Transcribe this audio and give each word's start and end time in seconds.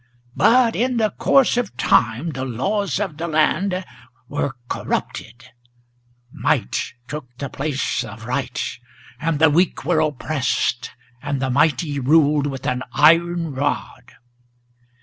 But 0.35 0.75
in 0.75 0.97
the 0.97 1.11
course 1.11 1.57
of 1.57 1.77
time 1.77 2.31
the 2.31 2.43
laws 2.43 2.99
of 2.99 3.17
the 3.17 3.27
land 3.27 3.85
were 4.27 4.55
corrupted; 4.67 5.45
Might 6.33 6.93
took 7.07 7.27
the 7.37 7.49
place 7.51 8.03
of 8.03 8.25
right, 8.25 8.59
and 9.19 9.37
the 9.37 9.51
weak 9.51 9.85
were 9.85 9.99
oppressed, 9.99 10.89
and 11.21 11.39
the 11.39 11.51
mighty 11.51 11.99
Ruled 11.99 12.47
with 12.47 12.65
an 12.65 12.81
iron 12.93 13.53
rod. 13.53 14.13